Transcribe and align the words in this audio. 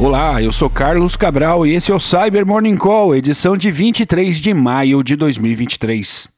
Olá, 0.00 0.40
eu 0.40 0.52
sou 0.52 0.70
Carlos 0.70 1.16
Cabral 1.16 1.66
e 1.66 1.74
esse 1.74 1.90
é 1.90 1.94
o 1.94 1.98
Cyber 1.98 2.46
Morning 2.46 2.76
Call, 2.76 3.16
edição 3.16 3.56
de 3.56 3.68
23 3.68 4.36
de 4.36 4.54
maio 4.54 5.02
de 5.02 5.16
2023. 5.16 6.28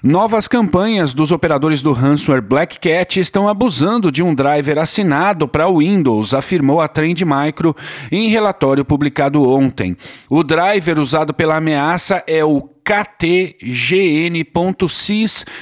Novas 0.00 0.46
campanhas 0.46 1.12
dos 1.12 1.32
operadores 1.32 1.82
do 1.82 1.92
ransomware 1.92 2.40
Black 2.40 2.78
Cat 2.78 3.18
estão 3.18 3.48
abusando 3.48 4.12
de 4.12 4.22
um 4.22 4.32
driver 4.32 4.78
assinado 4.78 5.48
para 5.48 5.68
Windows, 5.68 6.32
afirmou 6.32 6.80
a 6.80 6.86
Trend 6.86 7.24
Micro 7.24 7.74
em 8.12 8.28
relatório 8.28 8.84
publicado 8.84 9.42
ontem. 9.42 9.96
O 10.30 10.44
driver 10.44 11.00
usado 11.00 11.34
pela 11.34 11.56
ameaça 11.56 12.22
é 12.28 12.44
o 12.44 12.60
ktgn.sys 12.88 13.44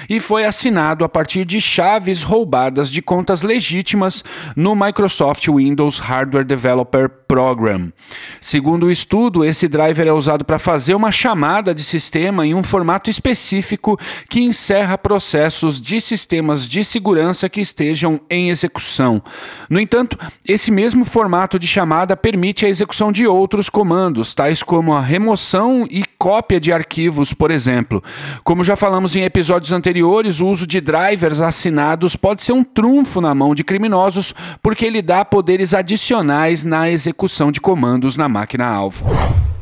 e 0.08 0.20
foi 0.20 0.44
assinado 0.44 1.04
a 1.04 1.08
partir 1.08 1.44
de 1.44 1.60
chaves 1.60 2.22
roubadas 2.22 2.88
de 2.88 3.02
contas 3.02 3.42
legítimas 3.42 4.22
no 4.54 4.76
Microsoft 4.76 5.48
Windows 5.48 5.98
Hardware 5.98 6.44
Developer 6.44 7.08
Program. 7.26 7.92
Segundo 8.40 8.86
o 8.86 8.90
estudo, 8.92 9.44
esse 9.44 9.66
driver 9.66 10.06
é 10.06 10.12
usado 10.12 10.44
para 10.44 10.60
fazer 10.60 10.94
uma 10.94 11.10
chamada 11.10 11.74
de 11.74 11.82
sistema 11.82 12.46
em 12.46 12.54
um 12.54 12.62
formato 12.62 13.10
específico 13.10 13.98
que 14.30 14.38
encerra 14.40 14.96
processos 14.96 15.80
de 15.80 16.00
sistemas 16.00 16.68
de 16.68 16.84
segurança 16.84 17.48
que 17.48 17.60
estejam 17.60 18.20
em 18.30 18.50
execução. 18.50 19.20
No 19.68 19.80
entanto, 19.80 20.16
esse 20.46 20.70
mesmo 20.70 21.04
formato 21.04 21.58
de 21.58 21.66
chamada 21.66 22.16
permite 22.16 22.64
a 22.64 22.68
execução 22.68 23.10
de 23.10 23.26
outros 23.26 23.68
comandos, 23.68 24.32
tais 24.32 24.62
como 24.62 24.92
a 24.92 25.00
remoção 25.00 25.88
e 25.90 26.04
cópia 26.16 26.60
de 26.60 26.72
arquivos 26.72 27.15
por 27.32 27.50
exemplo. 27.50 28.02
Como 28.42 28.64
já 28.64 28.76
falamos 28.76 29.14
em 29.14 29.22
episódios 29.22 29.72
anteriores, 29.72 30.40
o 30.40 30.46
uso 30.46 30.66
de 30.66 30.80
drivers 30.80 31.40
assinados 31.40 32.16
pode 32.16 32.42
ser 32.42 32.52
um 32.52 32.64
trunfo 32.64 33.20
na 33.20 33.34
mão 33.34 33.54
de 33.54 33.64
criminosos 33.64 34.34
porque 34.62 34.84
ele 34.84 35.02
dá 35.02 35.24
poderes 35.24 35.74
adicionais 35.74 36.64
na 36.64 36.90
execução 36.90 37.50
de 37.52 37.60
comandos 37.60 38.16
na 38.16 38.28
máquina-alvo. 38.28 39.04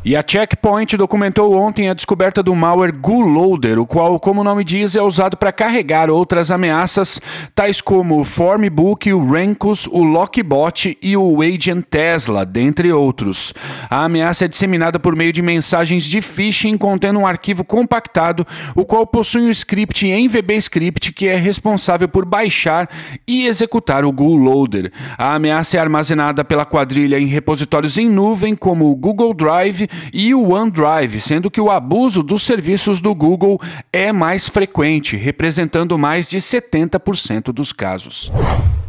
E 0.07 0.15
a 0.15 0.23
Checkpoint 0.25 0.99
documentou 0.99 1.55
ontem 1.55 1.89
a 1.89 1.95
descoberta 1.95 2.43
do 2.43 2.55
malware 2.55 2.93
GuLoader, 2.93 3.79
o 3.79 3.87
qual, 3.87 4.21
como 4.21 4.43
o 4.43 4.45
nome 4.45 4.63
diz, 4.63 4.95
é 4.95 5.01
usado 5.01 5.35
para 5.35 5.51
carregar 5.51 6.11
outras 6.11 6.51
ameaças, 6.51 7.19
tais 7.55 7.81
como 7.81 8.21
o 8.21 8.25
Formbook, 8.25 9.11
o 9.11 9.27
Rancus, 9.27 9.87
o 9.87 10.03
Lockbot 10.03 10.99
e 11.01 11.17
o 11.17 11.41
Agent 11.41 11.87
Tesla, 11.89 12.45
dentre 12.45 12.93
outros. 12.93 13.55
A 13.89 14.05
ameaça 14.05 14.45
é 14.45 14.49
disseminada 14.49 15.01
por 15.01 15.17
meio 15.17 15.33
de 15.33 15.41
mensagens 15.41 16.05
de 16.05 16.21
phishing 16.21 16.77
contendo 16.77 17.21
um 17.21 17.27
arquivo 17.27 17.65
compactado, 17.65 18.47
o 18.75 18.85
qual 18.85 19.07
possui 19.07 19.41
um 19.41 19.51
script 19.51 20.07
em 20.07 20.29
VBScript 20.29 21.13
que 21.13 21.29
é 21.29 21.37
responsável 21.37 22.09
por 22.09 22.27
baixar 22.27 22.91
e 23.27 23.47
executar 23.47 24.05
o 24.05 24.13
GuLoader. 24.13 24.93
A 25.17 25.35
ameaça 25.35 25.79
é 25.79 25.81
armazenada 25.81 26.45
pela 26.45 26.67
quadrilha 26.67 27.19
em 27.19 27.25
repositórios 27.25 27.97
em 27.97 28.07
nuvem, 28.07 28.55
como 28.55 28.91
o 28.91 28.95
Google 28.95 29.33
Drive 29.33 29.89
e 30.13 30.35
o 30.35 30.51
OneDrive, 30.53 31.21
sendo 31.21 31.51
que 31.51 31.61
o 31.61 31.71
abuso 31.71 32.23
dos 32.23 32.43
serviços 32.43 33.01
do 33.01 33.15
Google 33.15 33.61
é 33.93 34.13
mais 34.13 34.49
frequente, 34.49 35.17
representando 35.17 35.99
mais 35.99 36.29
de 36.29 36.39
70% 36.39 37.53
dos 37.53 37.73
casos. 37.73 38.31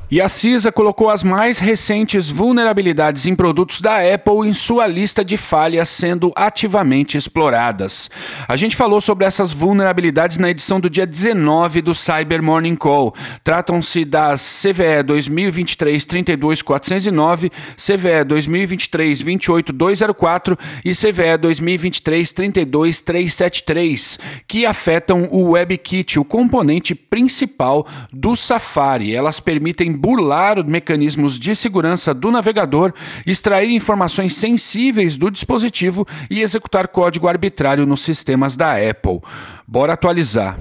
E 0.10 0.22
a 0.22 0.30
CISA 0.30 0.72
colocou 0.72 1.10
as 1.10 1.24
mais 1.24 1.58
recentes 1.58 2.30
vulnerabilidades 2.30 3.26
em 3.26 3.34
produtos 3.34 3.82
da 3.82 3.98
Apple 4.14 4.48
em 4.48 4.54
sua 4.54 4.86
lista 4.86 5.26
de 5.26 5.36
falhas 5.36 5.90
sendo 5.90 6.32
ativamente 6.36 7.18
exploradas. 7.18 8.12
A 8.48 8.56
gente 8.56 8.76
falou 8.76 9.02
sobre 9.02 9.26
essas 9.26 9.52
vulnerabilidades 9.52 10.38
na 10.38 10.52
edição 10.52 10.80
do 10.80 10.92
dia 10.92 11.08
19 11.08 11.82
do 11.82 11.96
Cyber 11.96 12.44
Morning 12.44 12.76
Call. 12.76 13.16
Tratam-se 13.44 14.06
das 14.06 14.62
CVE 14.62 15.02
2023 15.04 16.06
32409, 16.06 17.52
CVE 17.76 18.24
2023 18.28 19.24
28204 19.24 20.56
e 20.86 20.92
CVE 20.92 21.38
2023 21.40 22.32
32373, 22.32 24.20
que 24.48 24.68
afetam 24.68 25.28
o 25.32 25.54
WebKit, 25.54 26.20
o 26.20 26.24
componente 26.24 26.94
principal 26.94 27.88
do 28.14 28.36
Safari. 28.36 29.16
Elas 29.16 29.40
permitem 29.40 29.95
burlar 29.96 30.60
os 30.60 30.66
mecanismos 30.66 31.40
de 31.40 31.56
segurança 31.56 32.14
do 32.14 32.32
navegador, 32.32 32.94
extrair 33.26 33.72
informações 33.72 34.36
sensíveis 34.36 35.18
do 35.18 35.32
dispositivo 35.32 36.08
e 36.30 36.42
executar 36.42 36.88
código 36.88 37.28
arbitrário 37.28 37.86
nos 37.86 38.02
sistemas 38.02 38.56
da 38.56 38.74
Apple. 38.74 39.22
Bora 39.68 39.94
atualizar. 39.94 40.58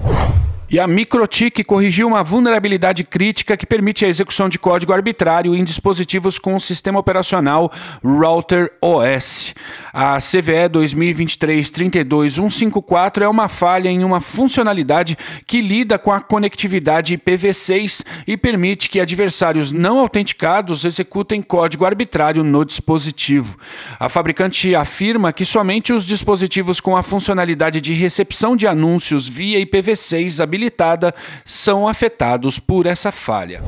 E 0.75 0.79
a 0.79 0.87
Microtik 0.87 1.63
corrigiu 1.63 2.05
uma 2.05 2.21
vulnerabilidade 2.21 3.05
crítica 3.05 3.55
que 3.55 3.65
permite 3.65 4.03
a 4.03 4.09
execução 4.09 4.49
de 4.49 4.59
código 4.59 4.91
arbitrário 4.91 5.55
em 5.55 5.63
dispositivos 5.63 6.37
com 6.37 6.53
o 6.53 6.59
sistema 6.59 6.99
operacional 6.99 7.71
Router 8.03 8.73
OS. 8.81 9.55
A 9.93 10.17
CVE 10.17 10.67
2023-32154 10.73 13.21
é 13.21 13.29
uma 13.29 13.47
falha 13.47 13.87
em 13.87 14.03
uma 14.03 14.19
funcionalidade 14.19 15.17
que 15.47 15.61
lida 15.61 15.97
com 15.97 16.11
a 16.11 16.19
conectividade 16.19 17.17
IPv6 17.17 18.03
e 18.27 18.35
permite 18.35 18.89
que 18.89 18.99
adversários 18.99 19.71
não 19.71 19.99
autenticados 19.99 20.83
executem 20.83 21.41
código 21.41 21.85
arbitrário 21.85 22.43
no 22.43 22.65
dispositivo. 22.65 23.57
A 23.97 24.09
fabricante 24.09 24.75
afirma 24.75 25.31
que 25.31 25.45
somente 25.45 25.93
os 25.93 26.05
dispositivos 26.05 26.81
com 26.81 26.97
a 26.97 27.03
funcionalidade 27.03 27.79
de 27.79 27.93
recepção 27.93 28.57
de 28.57 28.67
anúncios 28.67 29.25
via 29.25 29.65
IPv6 29.65 30.43
habilitada 30.65 31.13
são 31.43 31.87
afetados 31.87 32.59
por 32.59 32.85
essa 32.85 33.11
falha. 33.11 33.61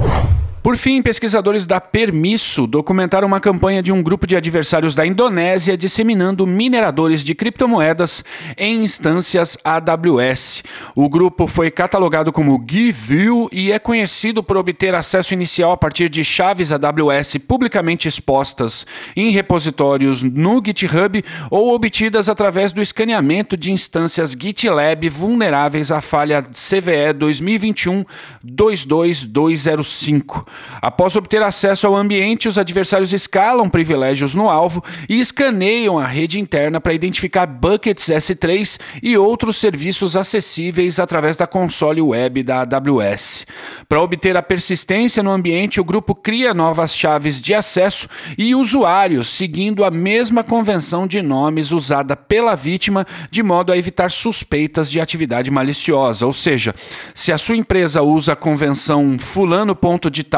Por 0.64 0.76
fim, 0.76 1.02
pesquisadores 1.02 1.66
da 1.66 1.80
Permisso 1.80 2.68
documentaram 2.68 3.28
uma 3.28 3.40
campanha 3.40 3.82
de 3.82 3.94
um 3.94 4.04
grupo 4.04 4.28
de 4.28 4.36
adversários 4.36 4.94
da 4.94 5.06
Indonésia 5.06 5.78
disseminando 5.78 6.46
mineradores 6.46 7.24
de 7.24 7.34
criptomoedas 7.34 8.22
em 8.58 8.84
instâncias 8.84 9.58
AWS. 9.64 10.64
O 10.94 11.08
grupo 11.08 11.48
foi 11.48 11.72
catalogado 11.72 12.34
como 12.34 12.62
GiveView 12.70 13.48
e 13.52 13.72
é 13.72 13.80
conhecido 13.80 14.44
por 14.44 14.58
obter 14.58 14.94
acesso 14.94 15.34
inicial 15.34 15.72
a 15.72 15.78
partir 15.78 16.10
de 16.10 16.26
chaves 16.26 16.72
AWS 16.72 17.38
publicamente 17.48 18.10
expostas 18.10 18.86
em 19.16 19.32
repositórios 19.32 20.22
no 20.22 20.62
GitHub 20.66 21.24
ou 21.50 21.74
obtidas 21.74 22.28
através 22.28 22.74
do 22.74 22.82
escaneamento 22.82 23.56
de 23.56 23.72
instâncias 23.72 24.32
GitLab 24.32 25.08
vulneráveis 25.08 25.92
à 25.92 26.02
falha 26.02 26.42
CVE 26.42 27.14
2021 27.14 28.04
22205. 28.44 30.57
Após 30.82 31.16
obter 31.16 31.42
acesso 31.42 31.88
ao 31.88 31.96
ambiente, 31.96 32.48
os 32.48 32.58
adversários 32.58 33.14
escalam 33.14 33.70
privilégios 33.70 34.36
no 34.36 34.50
alvo 34.50 34.84
e 35.10 35.20
escaneiam 35.20 35.98
a 35.98 36.06
rede 36.06 36.40
interna 36.40 36.80
para 36.80 36.94
identificar 36.94 37.46
buckets 37.46 38.06
S3 38.06 38.80
e 39.02 39.18
outros 39.18 39.58
serviços 39.58 40.16
acessíveis 40.16 41.00
através 41.00 41.38
da 41.38 41.48
console 41.48 42.02
web 42.02 42.44
da 42.44 42.62
AWS. 42.62 43.46
Para 43.90 44.02
obter 44.02 44.38
a 44.38 44.44
persistência 44.44 45.24
no 45.24 45.32
ambiente, 45.32 45.82
o 45.82 45.84
grupo 45.84 46.14
cria 46.14 46.54
novas 46.54 46.96
chaves 46.96 47.42
de 47.42 47.54
acesso 47.54 48.08
e 48.38 48.54
usuários, 48.54 49.30
seguindo 49.30 49.84
a 49.84 49.92
mesma 49.92 50.44
convenção 50.44 51.08
de 51.08 51.22
nomes 51.22 51.72
usada 51.72 52.16
pela 52.16 52.56
vítima, 52.56 53.06
de 53.30 53.42
modo 53.42 53.72
a 53.72 53.78
evitar 53.78 54.12
suspeitas 54.12 54.90
de 54.90 55.00
atividade 55.00 55.50
maliciosa. 55.50 56.26
Ou 56.26 56.34
seja, 56.34 56.74
se 57.14 57.32
a 57.32 57.38
sua 57.38 57.58
empresa 57.58 58.02
usa 58.02 58.34
a 58.34 58.36
convenção 58.36 59.18
fulano 59.20 59.76